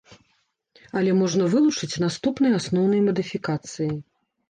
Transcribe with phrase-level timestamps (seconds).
[1.01, 3.91] Але можна вылучыць наступныя асноўныя мадыфікацыі.